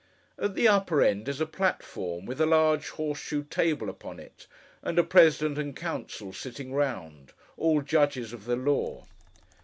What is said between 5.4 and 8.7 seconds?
and Council sitting round—all judges of the